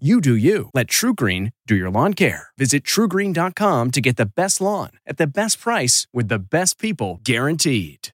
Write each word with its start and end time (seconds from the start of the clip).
You 0.00 0.20
do 0.20 0.34
you. 0.34 0.70
Let 0.74 0.88
TruGreen 0.88 1.52
do 1.68 1.76
your 1.76 1.88
lawn 1.88 2.14
care. 2.14 2.48
Visit 2.58 2.82
trugreen.com 2.82 3.92
to 3.92 4.00
get 4.00 4.16
the 4.16 4.26
best 4.26 4.60
lawn 4.60 4.90
at 5.06 5.18
the 5.18 5.26
best 5.28 5.60
price 5.60 6.08
with 6.12 6.26
the 6.26 6.40
best 6.40 6.80
people 6.80 7.20
guaranteed. 7.22 8.08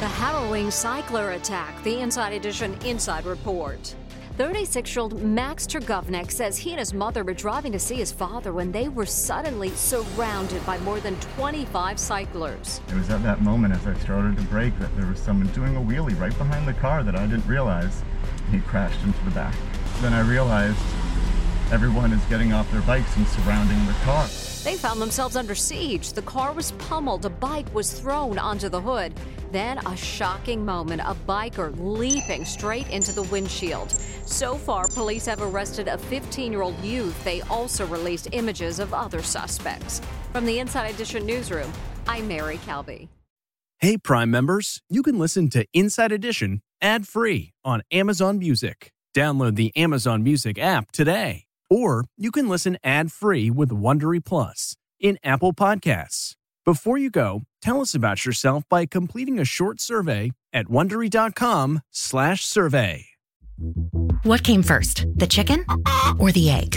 The 0.00 0.08
harrowing 0.08 0.72
cycler 0.72 1.30
attack, 1.30 1.80
the 1.84 2.00
Inside 2.00 2.32
Edition 2.32 2.76
Inside 2.84 3.26
Report. 3.26 3.94
36 4.38 4.92
year 4.96 5.02
old 5.02 5.22
Max 5.22 5.68
Tergovnik 5.68 6.32
says 6.32 6.56
he 6.56 6.70
and 6.70 6.80
his 6.80 6.92
mother 6.92 7.22
were 7.22 7.34
driving 7.34 7.70
to 7.70 7.78
see 7.78 7.96
his 7.96 8.10
father 8.10 8.52
when 8.52 8.72
they 8.72 8.88
were 8.88 9.06
suddenly 9.06 9.70
surrounded 9.70 10.66
by 10.66 10.78
more 10.78 10.98
than 10.98 11.14
25 11.36 11.96
cyclers. 11.96 12.80
It 12.88 12.94
was 12.94 13.08
at 13.10 13.22
that 13.22 13.40
moment 13.40 13.72
as 13.72 13.86
I 13.86 13.94
started 14.00 14.36
to 14.36 14.42
brake 14.44 14.76
that 14.80 14.96
there 14.96 15.06
was 15.06 15.20
someone 15.20 15.46
doing 15.52 15.76
a 15.76 15.80
wheelie 15.80 16.18
right 16.18 16.36
behind 16.36 16.66
the 16.66 16.74
car 16.74 17.04
that 17.04 17.14
I 17.14 17.28
didn't 17.28 17.46
realize. 17.46 18.02
He 18.50 18.58
crashed 18.58 19.00
into 19.04 19.24
the 19.24 19.30
back. 19.30 19.54
Then 20.00 20.14
I 20.14 20.20
realized 20.20 20.78
everyone 21.70 22.12
is 22.14 22.24
getting 22.30 22.54
off 22.54 22.70
their 22.72 22.80
bikes 22.82 23.14
and 23.16 23.26
surrounding 23.28 23.84
the 23.86 23.92
car. 24.04 24.26
They 24.64 24.76
found 24.76 24.98
themselves 25.00 25.36
under 25.36 25.54
siege. 25.54 26.14
The 26.14 26.22
car 26.22 26.52
was 26.52 26.72
pummeled, 26.72 27.26
a 27.26 27.30
bike 27.30 27.72
was 27.74 27.92
thrown 27.92 28.38
onto 28.38 28.70
the 28.70 28.80
hood. 28.80 29.12
Then 29.52 29.76
a 29.78 29.94
shocking 29.96 30.64
moment 30.64 31.02
a 31.02 31.14
biker 31.28 31.74
leaping 31.78 32.46
straight 32.46 32.88
into 32.88 33.12
the 33.12 33.24
windshield. 33.24 33.90
So 33.90 34.54
far, 34.54 34.86
police 34.88 35.26
have 35.26 35.42
arrested 35.42 35.86
a 35.86 35.98
15 35.98 36.50
year 36.50 36.62
old 36.62 36.78
youth. 36.78 37.22
They 37.22 37.42
also 37.42 37.86
released 37.86 38.28
images 38.32 38.78
of 38.78 38.94
other 38.94 39.22
suspects. 39.22 40.00
From 40.32 40.46
the 40.46 40.60
Inside 40.60 40.94
Edition 40.94 41.26
newsroom, 41.26 41.70
I'm 42.06 42.26
Mary 42.26 42.58
Calvi. 42.64 43.08
Hey, 43.80 43.98
Prime 43.98 44.30
members, 44.30 44.80
you 44.88 45.02
can 45.02 45.18
listen 45.18 45.50
to 45.50 45.66
Inside 45.74 46.12
Edition 46.12 46.62
ad 46.80 47.06
free 47.06 47.52
on 47.64 47.82
Amazon 47.92 48.38
Music. 48.38 48.92
Download 49.14 49.56
the 49.56 49.76
Amazon 49.76 50.22
Music 50.22 50.58
app 50.58 50.92
today. 50.92 51.44
Or 51.68 52.04
you 52.16 52.30
can 52.30 52.48
listen 52.48 52.78
ad 52.82 53.12
free 53.12 53.50
with 53.50 53.70
Wondery 53.70 54.24
Plus 54.24 54.74
in 54.98 55.18
Apple 55.22 55.52
Podcasts. 55.52 56.32
Before 56.64 56.98
you 56.98 57.10
go, 57.10 57.42
tell 57.62 57.80
us 57.80 57.94
about 57.94 58.26
yourself 58.26 58.64
by 58.68 58.86
completing 58.86 59.38
a 59.38 59.44
short 59.44 59.80
survey 59.80 60.32
at 60.52 60.66
wondery.com/slash 60.66 62.44
survey. 62.44 63.06
What 64.24 64.42
came 64.42 64.62
first, 64.62 65.06
the 65.16 65.26
chicken 65.26 65.64
or 66.18 66.32
the 66.32 66.50
egg? 66.50 66.76